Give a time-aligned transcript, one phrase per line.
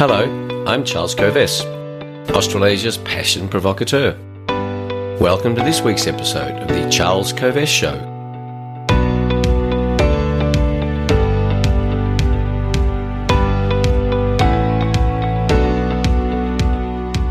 [0.00, 0.24] Hello,
[0.66, 1.62] I'm Charles Kovess,
[2.30, 4.16] Australasia's passion provocateur.
[5.20, 7.98] Welcome to this week's episode of The Charles Kovess Show.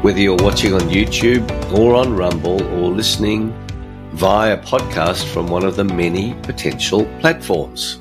[0.04, 3.52] Whether you're watching on YouTube or on Rumble or listening
[4.12, 8.00] via podcast from one of the many potential platforms.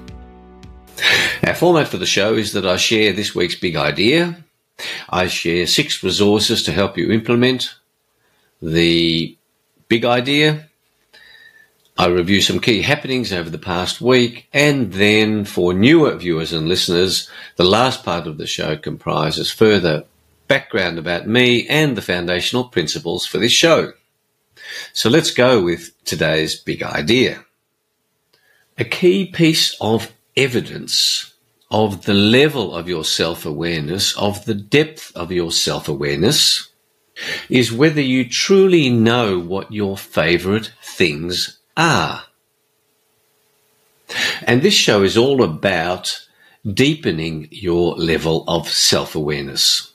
[1.46, 4.44] Our format for the show is that I share this week's big idea.
[5.08, 7.74] I share six resources to help you implement
[8.62, 9.36] the
[9.88, 10.68] big idea.
[11.96, 14.46] I review some key happenings over the past week.
[14.52, 20.04] And then for newer viewers and listeners, the last part of the show comprises further
[20.46, 23.92] background about me and the foundational principles for this show.
[24.92, 27.44] So let's go with today's big idea.
[28.78, 31.34] A key piece of evidence
[31.70, 36.68] of the level of your self awareness, of the depth of your self awareness,
[37.48, 42.24] is whether you truly know what your favorite things are.
[44.42, 46.26] And this show is all about
[46.66, 49.92] deepening your level of self awareness.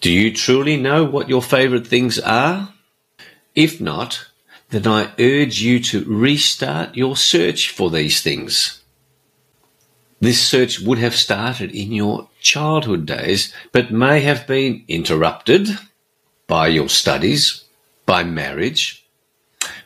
[0.00, 2.74] Do you truly know what your favorite things are?
[3.54, 4.26] If not,
[4.70, 8.83] then I urge you to restart your search for these things.
[10.20, 15.68] This search would have started in your childhood days, but may have been interrupted
[16.46, 17.64] by your studies,
[18.06, 19.04] by marriage,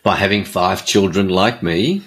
[0.02, 2.02] by having five children like me,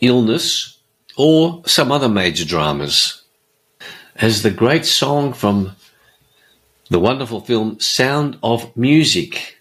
[0.00, 0.78] illness,
[1.16, 3.22] or some other major dramas.
[4.16, 5.76] As the great song from
[6.90, 9.56] the wonderful film Sound of Music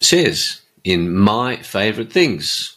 [0.00, 2.76] says in My Favorite Things.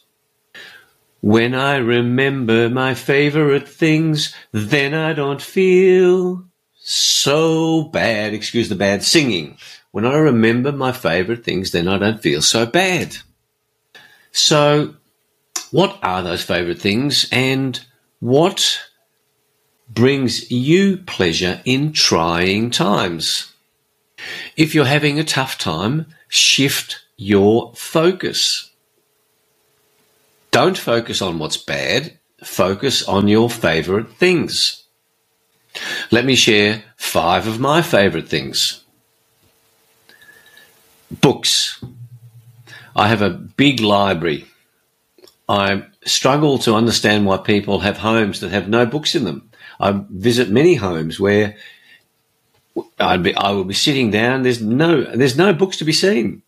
[1.24, 6.44] When I remember my favorite things, then I don't feel
[6.76, 8.34] so bad.
[8.34, 9.58] Excuse the bad singing.
[9.92, 13.16] When I remember my favorite things, then I don't feel so bad.
[14.34, 14.96] So,
[15.72, 17.80] what are those favorite things and
[18.20, 18.82] what
[19.94, 23.54] brings you pleasure in trying times.
[24.56, 28.72] If you're having a tough time, shift your focus.
[30.54, 34.84] Don't focus on what's bad, focus on your favorite things.
[36.12, 38.84] Let me share five of my favorite things.
[41.10, 41.84] Books.
[42.96, 44.46] I have a big library.
[45.50, 49.50] I struggle to understand why people have homes that have no books in them.
[49.80, 51.58] I visit many homes where
[53.00, 54.44] I'd be, I will be sitting down.
[54.44, 56.44] There's no, there's no books to be seen.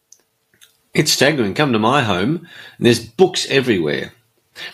[0.96, 1.54] It's staggering.
[1.54, 2.48] Come to my home,
[2.80, 4.14] there's books everywhere.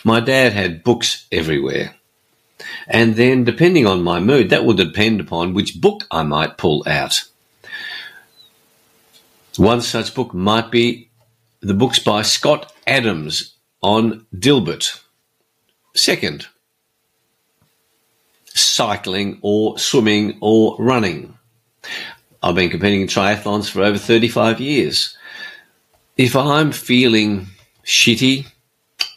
[0.04, 1.96] My dad had books everywhere.
[2.86, 6.84] And then, depending on my mood, that will depend upon which book I might pull
[6.86, 7.24] out.
[9.56, 11.08] One such book might be
[11.60, 15.00] the books by Scott Adams on Dilbert.
[15.96, 16.46] Second,
[18.46, 21.36] cycling or swimming or running.
[22.44, 25.16] I've been competing in triathlons for over 35 years.
[26.16, 27.46] If I'm feeling
[27.84, 28.46] shitty,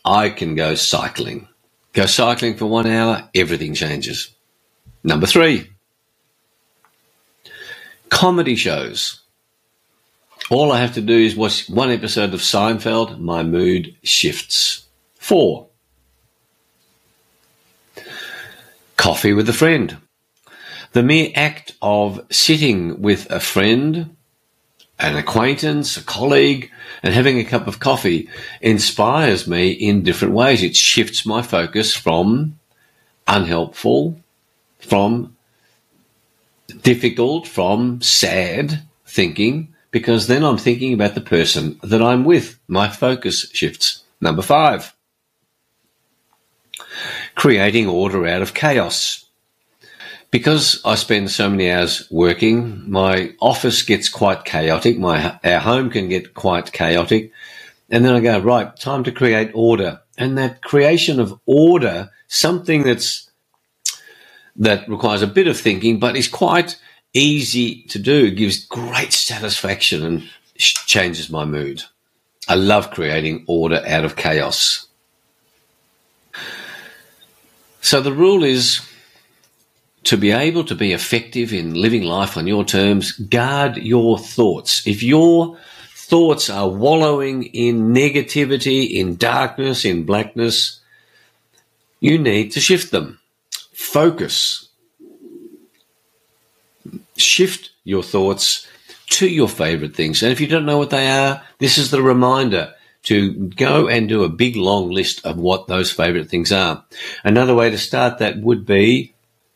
[0.05, 1.47] I can go cycling.
[1.93, 4.33] Go cycling for one hour, everything changes.
[5.03, 5.69] Number three,
[8.09, 9.21] comedy shows.
[10.49, 14.85] All I have to do is watch one episode of Seinfeld, my mood shifts.
[15.15, 15.67] Four,
[18.95, 19.97] coffee with a friend.
[20.93, 24.14] The mere act of sitting with a friend,
[24.99, 26.71] an acquaintance, a colleague,
[27.03, 28.29] and having a cup of coffee
[28.61, 30.63] inspires me in different ways.
[30.63, 32.59] It shifts my focus from
[33.27, 34.19] unhelpful,
[34.79, 35.35] from
[36.81, 42.59] difficult, from sad thinking, because then I'm thinking about the person that I'm with.
[42.67, 44.03] My focus shifts.
[44.21, 44.95] Number five
[47.35, 49.24] creating order out of chaos.
[50.35, 54.99] Because I spend so many hours working, my office gets quite chaotic.
[54.99, 57.31] My our home can get quite chaotic,
[57.89, 60.01] and then I go right time to create order.
[60.17, 63.31] And that creation of order, something that's
[64.57, 66.77] that requires a bit of thinking, but is quite
[67.13, 71.83] easy to do, gives great satisfaction and changes my mood.
[72.49, 74.85] I love creating order out of chaos.
[77.79, 78.81] So the rule is
[80.05, 84.85] to be able to be effective in living life on your terms, guard your thoughts.
[84.87, 85.57] If your
[85.95, 90.79] thoughts are wallowing in negativity, in darkness, in blackness,
[91.99, 93.19] you need to shift them.
[93.73, 94.69] Focus.
[97.17, 98.67] shift your thoughts
[99.07, 100.21] to your favorite things.
[100.21, 102.73] And if you don't know what they are, this is the reminder
[103.03, 106.83] to go and do a big long list of what those favorite things are.
[107.23, 109.14] Another way to start that would be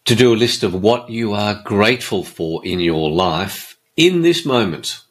[0.09, 4.43] to do a list of what you are grateful for in your life in this
[4.43, 5.03] moment.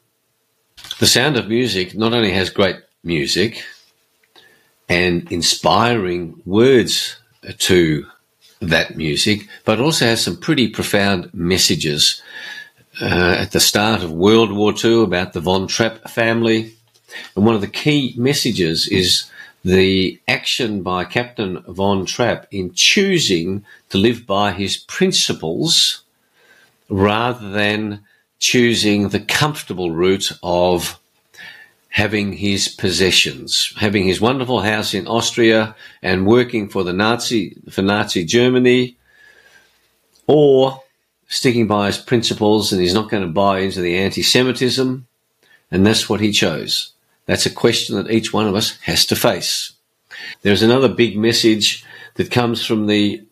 [0.99, 3.63] The sound of music not only has great music
[4.89, 7.17] and inspiring words
[7.59, 8.07] to
[8.59, 12.21] that music, but also has some pretty profound messages.
[13.01, 16.73] Uh, at the start of World War II about the Von Trapp family.
[17.37, 19.31] And one of the key messages is
[19.63, 26.03] the action by Captain Von Trapp in choosing to live by his principles
[26.89, 28.05] rather than
[28.39, 30.99] choosing the comfortable route of
[31.89, 37.81] having his possessions, having his wonderful house in Austria and working for the Nazi, for
[37.81, 38.95] Nazi Germany,
[40.27, 40.83] or
[41.27, 45.05] sticking by his principles and he's not going to buy into the anti-Semitism.
[45.71, 46.93] And that's what he chose.
[47.29, 49.73] That's a question that each one of us has to face.
[50.41, 51.85] There's another big message
[52.15, 53.23] that comes from the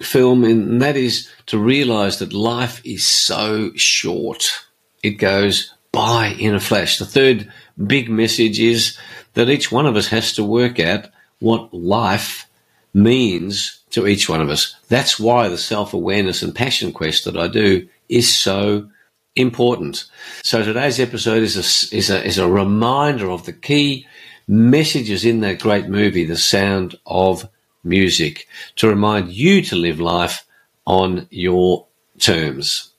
[0.00, 4.64] film, and that is to realize that life is so short.
[5.00, 6.98] It goes by in a flash.
[6.98, 7.52] The third
[7.86, 8.98] big message is
[9.34, 11.06] that each one of us has to work out
[11.38, 12.48] what life
[12.92, 14.74] means to each one of us.
[14.88, 18.90] That's why the self awareness and passion quest that I do is so
[19.36, 20.04] important.
[20.42, 24.06] So today's episode is a, is a, is a reminder of the key
[24.48, 27.48] messages in that great movie, The Sound of
[27.84, 30.44] Music, to remind you to live life
[30.86, 31.86] on your
[32.18, 32.90] terms.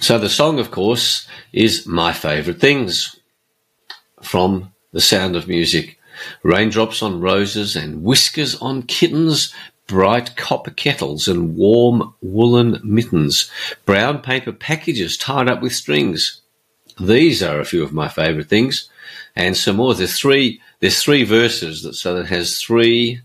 [0.00, 3.16] So the song, of course, is My Favorite Things
[4.22, 5.98] from The Sound of Music.
[6.42, 9.52] Raindrops on roses and whiskers on kittens,
[9.86, 13.50] bright copper kettles and warm woolen mittens,
[13.84, 16.40] brown paper packages tied up with strings.
[17.00, 18.88] These are a few of my favourite things,
[19.34, 19.94] and some more.
[19.94, 20.60] There's three.
[20.80, 23.20] There's three verses that so that has three.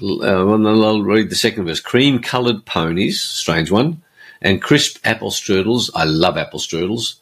[0.00, 1.80] Uh, I'll read the second verse.
[1.80, 4.02] Cream-coloured ponies, strange one
[4.40, 5.90] and crisp apple strudels.
[5.94, 7.16] I love apple strudels.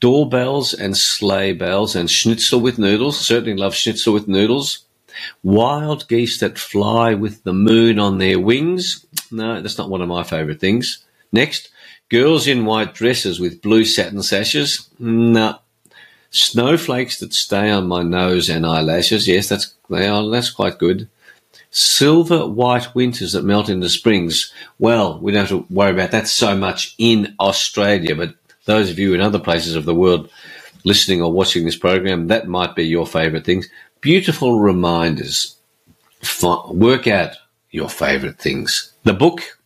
[0.00, 3.18] Doorbells and sleigh bells and schnitzel with noodles.
[3.18, 4.84] Certainly love schnitzel with noodles.
[5.42, 9.06] Wild geese that fly with the moon on their wings.
[9.30, 11.04] No, that's not one of my favourite things.
[11.32, 11.70] Next,
[12.08, 14.88] girls in white dresses with blue satin sashes.
[14.98, 15.58] No.
[16.30, 19.26] Snowflakes that stay on my nose and eyelashes.
[19.26, 21.08] Yes, that's they are, that's quite good.
[21.72, 24.52] Silver white winters that melt into springs.
[24.78, 28.34] Well, we don't have to worry about that so much in Australia, but
[28.64, 30.30] those of you in other places of the world
[30.84, 33.68] listening or watching this program, that might be your favorite things.
[34.00, 35.56] Beautiful reminders.
[36.42, 37.32] Work out
[37.70, 38.94] your favorite things.
[39.04, 39.58] The book.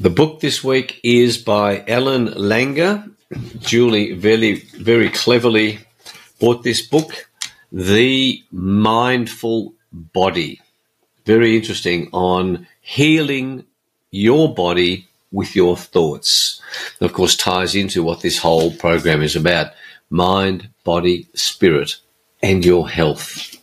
[0.00, 3.12] The book this week is by Ellen Langer.
[3.60, 5.78] Julie very, very cleverly
[6.40, 7.28] bought this book,
[7.70, 10.60] The Mindful body.
[11.26, 13.66] Very interesting on healing
[14.10, 16.60] your body with your thoughts.
[16.98, 19.72] And of course, ties into what this whole program is about
[20.10, 21.96] mind, body, spirit,
[22.42, 23.56] and your health.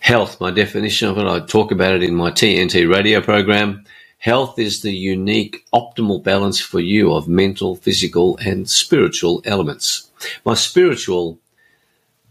[0.00, 3.84] Health, my definition of it, I talk about it in my TNT radio program.
[4.18, 10.10] Health is the unique optimal balance for you of mental, physical, and spiritual elements.
[10.44, 11.38] My spiritual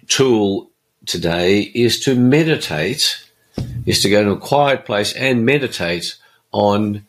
[0.08, 0.70] tool
[1.06, 3.24] today is to meditate
[3.86, 6.18] is to go to a quiet place and meditate
[6.52, 7.06] on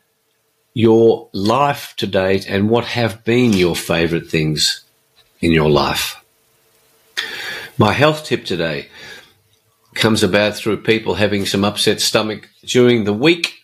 [0.73, 4.85] your life to date and what have been your favorite things
[5.41, 6.23] in your life.
[7.81, 8.89] My health tip today
[9.95, 13.55] comes about through people having some upset stomach during the week,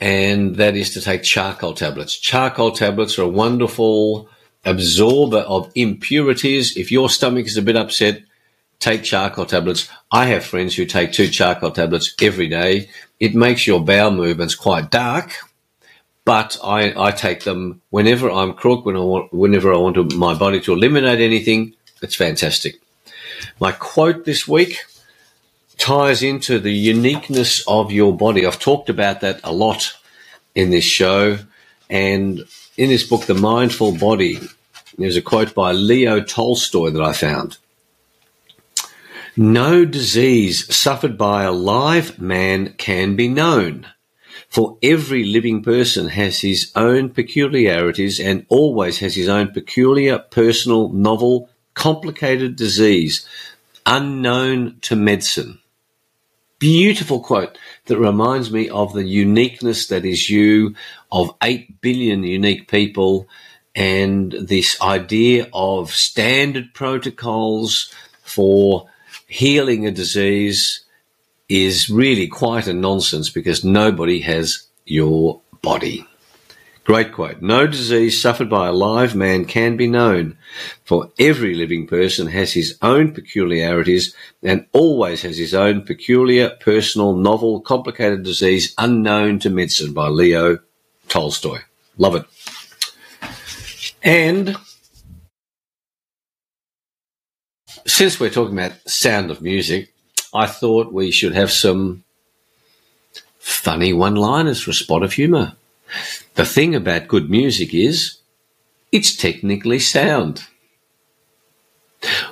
[0.00, 2.16] and that is to take charcoal tablets.
[2.16, 4.30] Charcoal tablets are a wonderful
[4.64, 6.78] absorber of impurities.
[6.78, 8.22] If your stomach is a bit upset,
[8.78, 9.86] take charcoal tablets.
[10.10, 12.88] I have friends who take two charcoal tablets every day.
[13.20, 15.30] It makes your bowel movements quite dark,
[16.24, 20.16] but I, I take them whenever I'm crook, when I want, whenever I want to,
[20.16, 21.74] my body to eliminate anything.
[22.00, 22.81] It's fantastic.
[23.60, 24.78] My quote this week
[25.78, 28.46] ties into the uniqueness of your body.
[28.46, 29.92] I've talked about that a lot
[30.54, 31.38] in this show.
[31.90, 32.44] And
[32.76, 34.38] in this book, The Mindful Body,
[34.96, 37.58] there's a quote by Leo Tolstoy that I found.
[39.36, 43.86] No disease suffered by a live man can be known,
[44.48, 50.90] for every living person has his own peculiarities and always has his own peculiar, personal,
[50.90, 53.26] novel, complicated disease,
[53.86, 55.58] unknown to medicine.
[56.58, 60.76] beautiful quote that reminds me of the uniqueness that is you,
[61.10, 63.26] of 8 billion unique people,
[63.74, 68.88] and this idea of standard protocols for
[69.26, 70.84] healing a disease
[71.48, 76.06] is really quite a nonsense because nobody has your body.
[76.84, 77.40] Great quote.
[77.40, 80.36] No disease suffered by a live man can be known,
[80.84, 87.14] for every living person has his own peculiarities and always has his own peculiar, personal,
[87.14, 90.58] novel, complicated disease unknown to medicine by Leo
[91.08, 91.60] Tolstoy.
[91.98, 92.24] Love it.
[94.02, 94.56] And
[97.86, 99.92] since we're talking about sound of music,
[100.34, 102.02] I thought we should have some
[103.38, 105.52] funny one liners for spot of humour.
[106.34, 108.18] The thing about good music is
[108.90, 110.44] it's technically sound.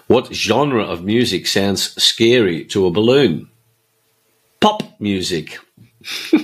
[0.07, 3.51] What genre of music sounds scary to a balloon?
[4.61, 5.59] Pop music.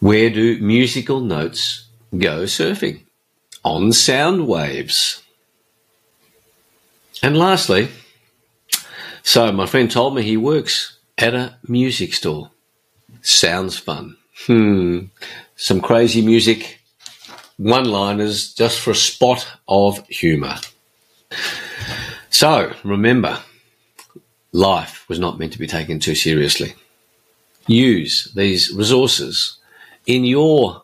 [0.00, 3.00] Where do musical notes go surfing?
[3.64, 5.22] On sound waves.
[7.22, 7.88] And lastly,
[9.22, 12.50] so my friend told me he works at a music store.
[13.22, 14.16] Sounds fun.
[14.44, 15.06] Hmm.
[15.56, 16.80] Some crazy music,
[17.56, 20.56] one liners just for a spot of humour.
[22.30, 23.38] So remember,
[24.52, 26.74] life was not meant to be taken too seriously.
[27.66, 29.56] Use these resources
[30.06, 30.82] in your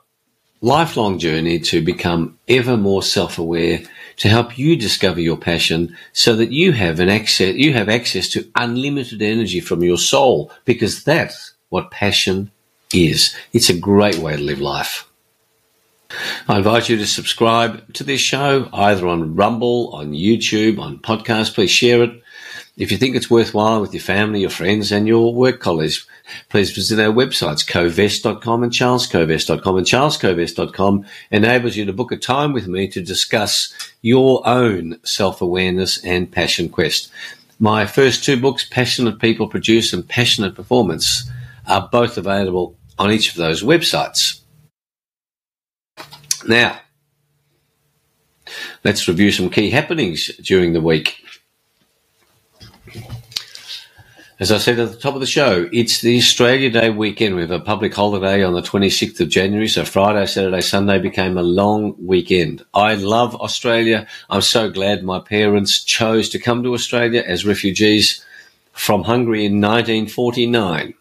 [0.63, 3.83] lifelong journey to become ever more self-aware
[4.17, 8.29] to help you discover your passion so that you have an access you have access
[8.29, 12.49] to unlimited energy from your soul because that's what passion
[12.95, 13.37] is.
[13.53, 15.09] It's a great way to live life.
[16.49, 21.55] I invite you to subscribe to this show either on Rumble, on YouTube, on podcast.
[21.55, 22.23] Please share it.
[22.77, 26.07] If you think it's worthwhile with your family, your friends, and your work colleagues,
[26.49, 29.77] please visit our websites, kovess.com and charleskovess.com.
[29.77, 36.03] And charleskovess.com enables you to book a time with me to discuss your own self-awareness
[36.03, 37.13] and passion quest.
[37.59, 41.31] My first two books, Passionate People Produce and Passionate Performance,
[41.67, 44.41] are both available on each of those websites.
[46.47, 46.79] Now,
[48.85, 51.17] let's review some key happenings during the week.
[54.39, 57.35] As I said at the top of the show, it's the Australia Day weekend.
[57.35, 61.37] We have a public holiday on the 26th of January, so Friday, Saturday, Sunday became
[61.37, 62.65] a long weekend.
[62.73, 64.07] I love Australia.
[64.31, 68.25] I'm so glad my parents chose to come to Australia as refugees
[68.73, 70.95] from Hungary in 1949.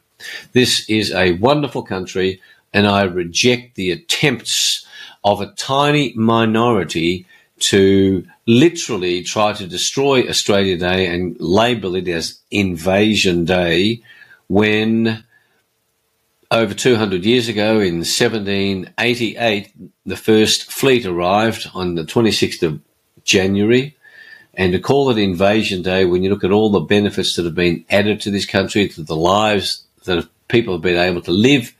[0.53, 2.41] This is a wonderful country,
[2.73, 4.85] and I reject the attempts
[5.23, 7.25] of a tiny minority
[7.59, 14.01] to literally try to destroy Australia Day and label it as Invasion Day
[14.47, 15.23] when
[16.49, 19.71] over 200 years ago in 1788
[20.05, 22.81] the first fleet arrived on the 26th of
[23.23, 23.95] January.
[24.53, 27.55] And to call it Invasion Day when you look at all the benefits that have
[27.55, 31.73] been added to this country, to the lives that people have been able to live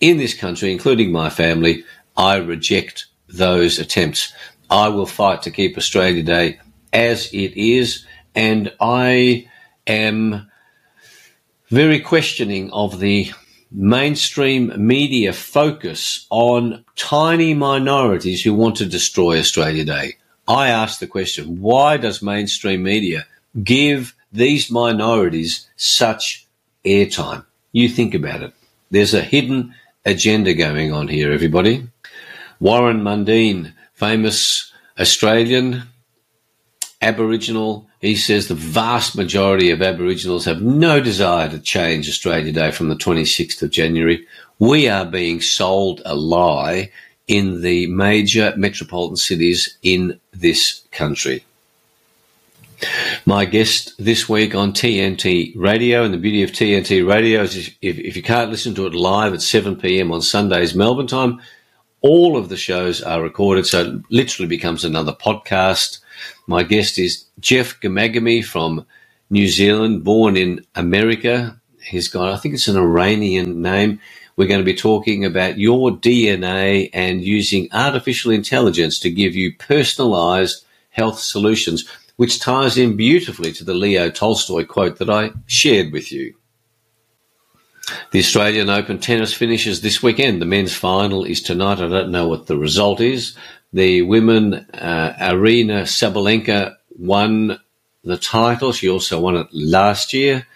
[0.00, 1.84] in this country, including my family,
[2.16, 4.32] I reject those attempts.
[4.70, 6.60] I will fight to keep Australia Day
[6.92, 9.48] as it is, and I
[9.86, 10.50] am
[11.68, 13.30] very questioning of the
[13.70, 20.16] mainstream media focus on tiny minorities who want to destroy Australia Day.
[20.48, 23.26] I ask the question, why does mainstream media
[23.62, 26.46] give these minorities such
[26.84, 27.44] airtime?
[27.76, 28.54] You think about it.
[28.90, 29.74] There's a hidden
[30.06, 31.86] agenda going on here, everybody.
[32.58, 35.82] Warren Mundine, famous Australian
[37.02, 42.70] Aboriginal, he says the vast majority of Aboriginals have no desire to change Australia Day
[42.70, 44.26] from the 26th of January.
[44.58, 46.90] We are being sold a lie
[47.28, 51.44] in the major metropolitan cities in this country.
[53.26, 57.98] My guest this week on TNT Radio, and the beauty of TNT Radio is if,
[57.98, 60.12] if you can't listen to it live at 7 p.m.
[60.12, 61.40] on Sundays Melbourne time,
[62.02, 66.00] all of the shows are recorded, so it literally becomes another podcast.
[66.46, 68.86] My guest is Jeff Gamagami from
[69.30, 71.60] New Zealand, born in America.
[71.80, 74.00] He's got, I think it's an Iranian name.
[74.36, 79.54] We're going to be talking about your DNA and using artificial intelligence to give you
[79.56, 85.92] personalized health solutions which ties in beautifully to the Leo Tolstoy quote that I shared
[85.92, 86.34] with you.
[88.10, 90.42] The Australian Open tennis finishes this weekend.
[90.42, 91.78] The men's final is tonight.
[91.78, 93.36] I don't know what the result is.
[93.72, 97.60] The women, uh, Aryna Sabalenka won
[98.02, 98.72] the title.
[98.72, 100.46] She also won it last year.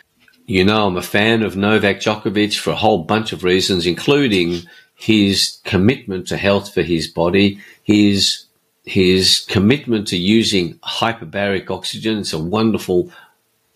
[0.46, 4.62] You know, I'm a fan of Novak Djokovic for a whole bunch of reasons, including
[4.96, 8.46] his commitment to health for his body, his
[8.84, 12.18] his commitment to using hyperbaric oxygen.
[12.18, 13.12] It's a wonderful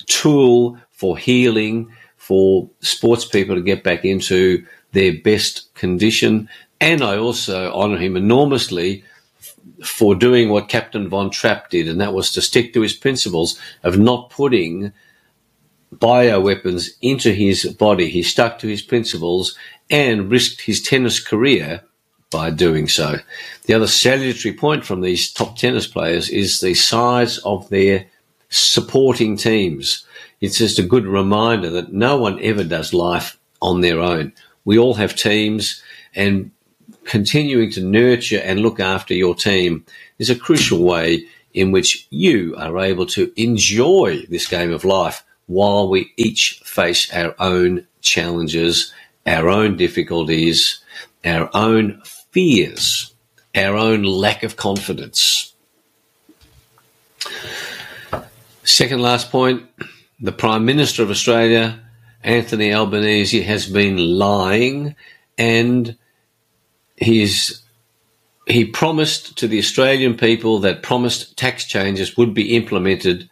[0.06, 6.48] tool for healing, for sports people to get back into their best condition.
[6.80, 9.04] And I also honour him enormously
[9.84, 13.58] for doing what Captain Von Trapp did, and that was to stick to his principles
[13.82, 14.92] of not putting
[15.94, 18.08] bioweapons into his body.
[18.08, 19.56] He stuck to his principles
[19.90, 21.82] and risked his tennis career
[22.34, 23.18] by doing so.
[23.66, 28.06] The other salutary point from these top tennis players is the size of their
[28.48, 30.04] supporting teams.
[30.40, 34.32] It's just a good reminder that no one ever does life on their own.
[34.64, 35.80] We all have teams
[36.12, 36.50] and
[37.04, 39.86] continuing to nurture and look after your team
[40.18, 45.22] is a crucial way in which you are able to enjoy this game of life
[45.46, 48.92] while we each face our own challenges,
[49.24, 50.82] our own difficulties,
[51.24, 52.02] our own
[52.34, 53.14] fears,
[53.54, 55.54] our own lack of confidence.
[58.64, 59.62] Second last point
[60.20, 61.80] the Prime Minister of Australia,
[62.22, 64.96] Anthony Albanese, has been lying
[65.38, 65.96] and
[66.96, 67.62] he's
[68.46, 73.30] he promised to the Australian people that promised tax changes would be implemented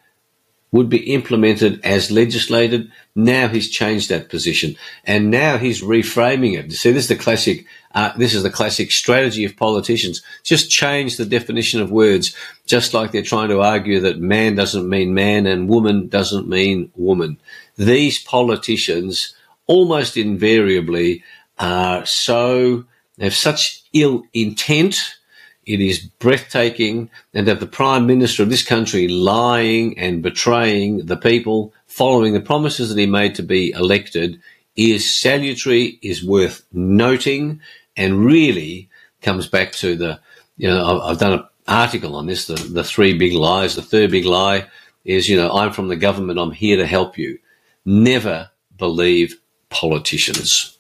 [0.72, 2.90] would be implemented as legislated.
[3.14, 6.72] Now he's changed that position, and now he's reframing it.
[6.72, 7.66] See, this is the classic.
[7.94, 10.22] Uh, this is the classic strategy of politicians.
[10.42, 12.34] Just change the definition of words,
[12.66, 16.90] just like they're trying to argue that man doesn't mean man and woman doesn't mean
[16.96, 17.36] woman.
[17.76, 19.34] These politicians
[19.66, 21.22] almost invariably
[21.58, 22.84] are so
[23.20, 25.16] have such ill intent
[25.64, 31.16] it is breathtaking, and that the Prime Minister of this country lying and betraying the
[31.16, 34.40] people, following the promises that he made to be elected,
[34.76, 37.60] is salutary, is worth noting,
[37.96, 38.88] and really
[39.20, 40.18] comes back to the,
[40.56, 43.76] you know, I've, I've done an article on this, the, the three big lies.
[43.76, 44.66] The third big lie
[45.04, 47.38] is, you know, I'm from the government, I'm here to help you.
[47.84, 50.78] Never believe politicians.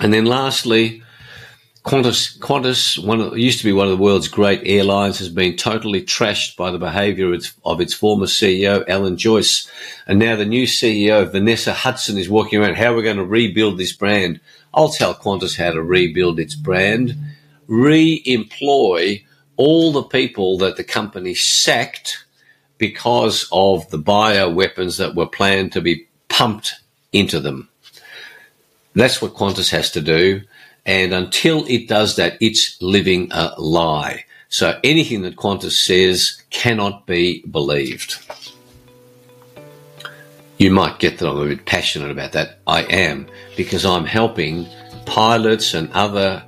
[0.00, 1.02] And then lastly,
[1.84, 5.56] Qantas, Qantas one of, used to be one of the world's great airlines, has been
[5.56, 9.70] totally trashed by the behaviour of its, of its former CEO, Alan Joyce.
[10.06, 12.76] And now the new CEO, Vanessa Hudson, is walking around.
[12.76, 14.40] How are we going to rebuild this brand?
[14.74, 17.16] I'll tell Qantas how to rebuild its brand.
[17.66, 19.24] Re employ
[19.56, 22.24] all the people that the company sacked
[22.76, 26.74] because of the bio weapons that were planned to be pumped
[27.12, 27.68] into them.
[28.94, 30.42] That's what Qantas has to do.
[30.84, 34.24] And until it does that, it's living a lie.
[34.48, 38.16] So anything that Qantas says cannot be believed.
[40.56, 42.58] You might get that I'm a bit passionate about that.
[42.66, 44.66] I am, because I'm helping
[45.06, 46.42] pilots and other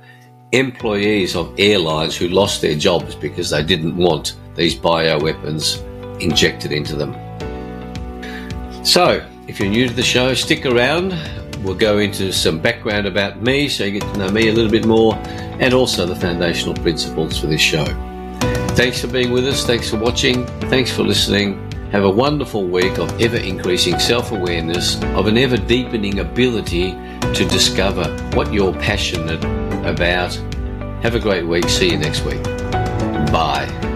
[0.51, 5.79] employees of airlines who lost their jobs because they didn't want these bioweapons
[6.19, 7.13] injected into them.
[8.83, 11.13] So, if you're new to the show, stick around.
[11.63, 14.71] We'll go into some background about me so you get to know me a little
[14.71, 15.15] bit more
[15.59, 17.85] and also the foundational principles for this show.
[18.75, 19.65] Thanks for being with us.
[19.65, 20.45] Thanks for watching.
[20.69, 21.71] Thanks for listening.
[21.91, 26.93] Have a wonderful week of ever increasing self awareness, of an ever deepening ability
[27.33, 29.43] to discover what you're passionate
[29.85, 30.33] about.
[31.03, 31.67] Have a great week.
[31.67, 32.41] See you next week.
[33.31, 33.90] Bye.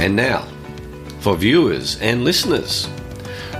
[0.00, 0.48] And now,
[1.20, 2.88] for viewers and listeners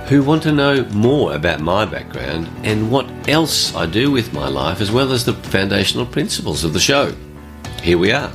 [0.07, 4.47] who want to know more about my background and what else I do with my
[4.47, 7.15] life, as well as the foundational principles of the show,
[7.83, 8.31] here we are.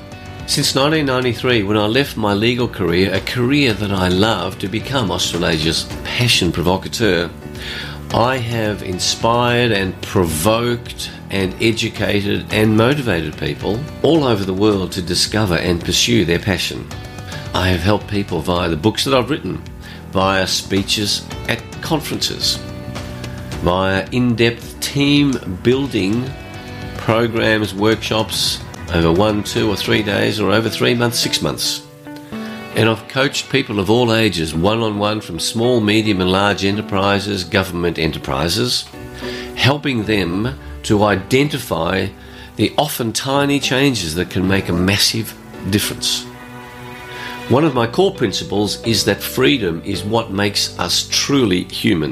[0.46, 5.10] Since 1993, when I left my legal career, a career that I love to become
[5.10, 7.28] Australasia's passion provocateur,
[8.14, 15.02] I have inspired and provoked and educated and motivated people all over the world to
[15.02, 16.88] discover and pursue their passion.
[17.54, 19.62] I have helped people via the books that I've written,
[20.12, 22.56] via speeches at conferences,
[23.62, 26.24] via in depth team building
[26.96, 28.60] programs, workshops
[28.94, 31.86] over one, two, or three days, or over three months, six months.
[32.76, 36.64] And I've coached people of all ages, one on one, from small, medium, and large
[36.64, 38.86] enterprises, government enterprises,
[39.56, 42.08] helping them to identify
[42.56, 45.36] the often tiny changes that can make a massive
[45.70, 46.26] difference.
[47.48, 52.10] One of my core principles is that freedom is what makes us truly human.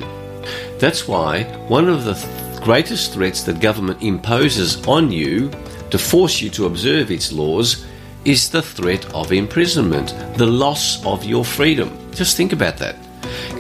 [0.78, 5.50] That's why one of the th- greatest threats that government imposes on you
[5.90, 7.84] to force you to observe its laws
[8.24, 11.90] is the threat of imprisonment, the loss of your freedom.
[12.12, 12.94] Just think about that.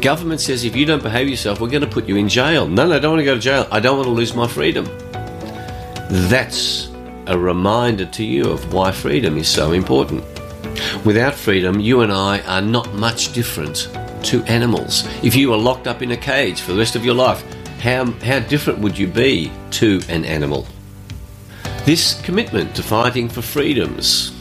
[0.00, 2.68] Government says if you don't behave yourself, we're going to put you in jail.
[2.68, 3.66] No, no, I don't want to go to jail.
[3.72, 4.84] I don't want to lose my freedom.
[6.08, 6.88] That's
[7.26, 10.33] a reminder to you of why freedom is so important.
[11.04, 13.90] Without freedom, you and I are not much different
[14.22, 15.06] to animals.
[15.22, 17.44] If you were locked up in a cage for the rest of your life,
[17.80, 20.66] how, how different would you be to an animal?
[21.84, 24.32] This commitment to fighting for freedoms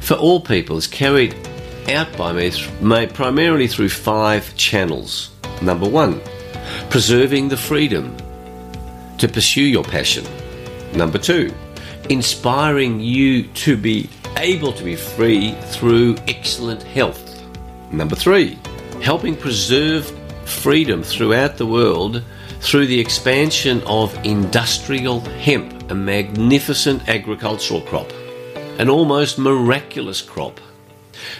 [0.00, 1.36] for all people is carried
[1.88, 2.50] out by me
[3.06, 5.30] primarily through five channels.
[5.62, 6.20] Number one,
[6.90, 8.16] preserving the freedom
[9.18, 10.26] to pursue your passion.
[10.94, 11.54] Number two,
[12.10, 14.10] inspiring you to be
[14.42, 17.40] able to be free through excellent health.
[17.92, 18.58] Number three,
[19.00, 20.10] helping preserve
[20.44, 22.24] freedom throughout the world
[22.58, 28.10] through the expansion of industrial hemp, a magnificent agricultural crop,
[28.78, 30.60] an almost miraculous crop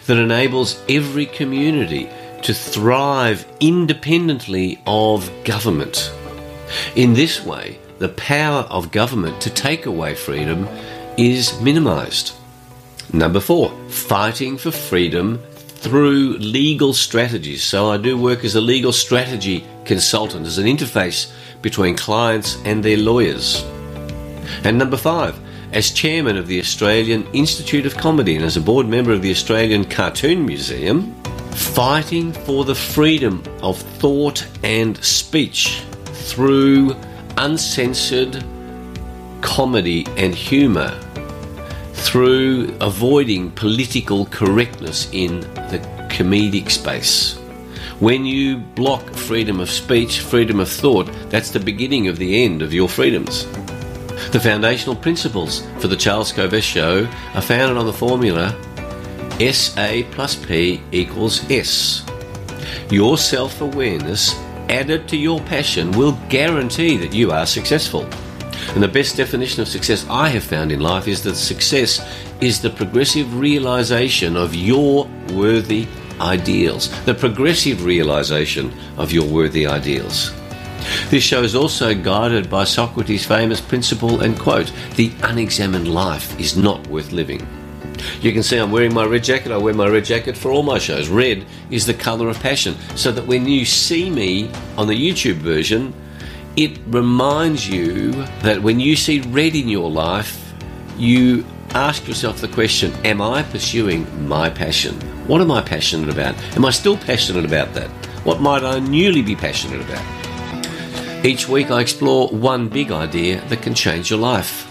[0.07, 2.09] that enables every community
[2.43, 6.12] to thrive independently of government.
[6.95, 10.69] In this way, the power of government to take away freedom
[11.17, 12.35] is minimized.
[13.12, 15.38] Number four, fighting for freedom
[15.83, 17.65] through legal strategies.
[17.65, 22.85] So I do work as a legal strategy consultant, as an interface between clients and
[22.85, 23.62] their lawyers.
[24.65, 25.38] And number five,
[25.73, 29.31] as chairman of the Australian Institute of Comedy and as a board member of the
[29.31, 31.15] Australian Cartoon Museum,
[31.53, 36.95] fighting for the freedom of thought and speech through
[37.38, 38.45] uncensored
[39.41, 40.97] comedy and humour
[42.12, 45.79] through avoiding political correctness in the
[46.11, 47.38] comedic space.
[48.01, 52.61] When you block freedom of speech, freedom of thought, that's the beginning of the end
[52.61, 53.46] of your freedoms.
[54.31, 58.55] The foundational principles for the Charles Kovess Show are founded on the formula
[59.51, 62.05] SA plus P equals S.
[62.90, 64.35] Your self awareness
[64.68, 68.07] added to your passion will guarantee that you are successful.
[68.75, 72.01] And the best definition of success I have found in life is that success
[72.40, 75.87] is the progressive realization of your worthy
[76.20, 76.88] ideals.
[77.05, 80.33] The progressive realization of your worthy ideals.
[81.11, 86.57] This show is also guided by Socrates' famous principle and quote The unexamined life is
[86.57, 87.46] not worth living.
[88.20, 89.53] You can see I'm wearing my red jacket.
[89.53, 91.09] I wear my red jacket for all my shows.
[91.09, 95.37] Red is the colour of passion, so that when you see me on the YouTube
[95.37, 95.94] version,
[96.57, 98.12] it reminds you
[98.43, 100.53] that when you see red in your life,
[100.99, 104.95] you ask yourself the question Am I pursuing my passion?
[105.27, 106.35] What am I passionate about?
[106.57, 107.88] Am I still passionate about that?
[108.25, 111.25] What might I newly be passionate about?
[111.25, 114.69] Each week I explore one big idea that can change your life.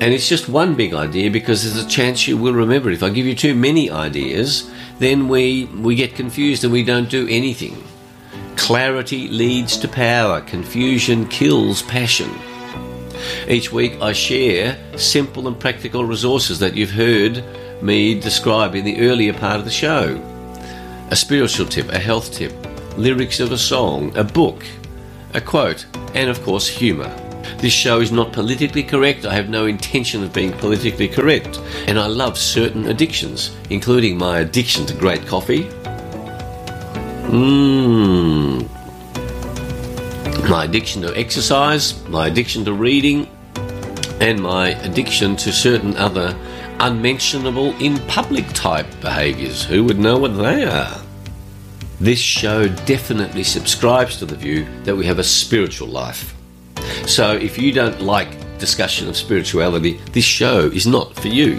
[0.00, 2.90] And it's just one big idea because there's a chance you will remember.
[2.90, 7.10] If I give you too many ideas, then we, we get confused and we don't
[7.10, 7.82] do anything.
[8.62, 12.30] Clarity leads to power, confusion kills passion.
[13.48, 17.42] Each week I share simple and practical resources that you've heard
[17.82, 20.16] me describe in the earlier part of the show.
[21.10, 22.52] A spiritual tip, a health tip,
[22.96, 24.64] lyrics of a song, a book,
[25.34, 27.12] a quote, and of course, humour.
[27.58, 29.26] This show is not politically correct.
[29.26, 31.58] I have no intention of being politically correct.
[31.88, 35.68] And I love certain addictions, including my addiction to great coffee,
[37.32, 38.68] Mmm.
[40.50, 43.26] My addiction to exercise, my addiction to reading,
[44.20, 46.36] and my addiction to certain other
[46.78, 49.64] unmentionable in public type behaviours.
[49.64, 51.00] Who would know what they are?
[51.98, 56.34] This show definitely subscribes to the view that we have a spiritual life.
[57.06, 61.58] So if you don't like discussion of spirituality, this show is not for you.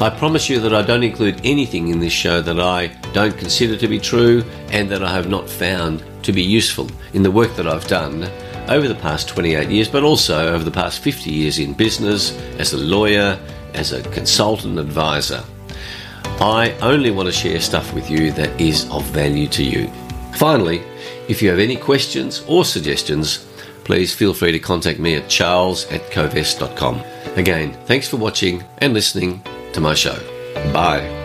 [0.00, 3.76] I promise you that I don't include anything in this show that I don't consider
[3.76, 7.54] to be true and that I have not found to be useful in the work
[7.56, 8.30] that I've done
[8.68, 12.72] over the past 28 years, but also over the past 50 years in business, as
[12.72, 13.38] a lawyer,
[13.74, 15.42] as a consultant advisor.
[16.40, 19.88] I only want to share stuff with you that is of value to you.
[20.36, 20.82] Finally,
[21.28, 23.46] if you have any questions or suggestions,
[23.84, 27.02] please feel free to contact me at charles at kovess.com.
[27.36, 29.42] Again, thanks for watching and listening
[29.78, 30.18] to my show.
[30.72, 31.17] Bye.